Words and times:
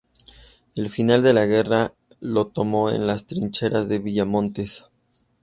El 0.73 0.89
final 0.89 1.21
de 1.21 1.31
la 1.31 1.45
guerra 1.45 1.91
lo 2.21 2.47
tomó 2.47 2.89
en 2.89 3.05
las 3.05 3.27
trincheras 3.27 3.87
de 3.87 3.99
Villa 3.99 4.25
Montes. 4.25 4.85